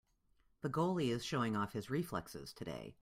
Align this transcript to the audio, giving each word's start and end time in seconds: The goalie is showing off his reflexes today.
The 0.61 0.69
goalie 0.71 1.09
is 1.09 1.23
showing 1.23 1.55
off 1.55 1.73
his 1.73 1.91
reflexes 1.91 2.53
today. 2.53 2.95